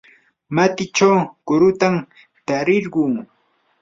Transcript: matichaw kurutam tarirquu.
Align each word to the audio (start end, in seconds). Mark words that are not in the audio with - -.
matichaw 0.55 1.17
kurutam 1.45 1.95
tarirquu. 2.47 3.01